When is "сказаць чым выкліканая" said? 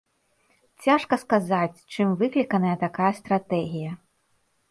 1.23-2.73